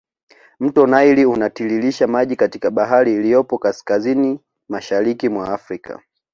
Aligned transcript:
Mto 0.59 0.87
nile 0.87 1.25
unatiririsha 1.25 2.07
maji 2.07 2.35
katika 2.35 2.71
bahari 2.71 3.13
iliyopo 3.13 3.57
kaskazini 3.57 4.39
mashariki 4.69 5.29
mwa 5.29 5.49
afrika 5.53 5.99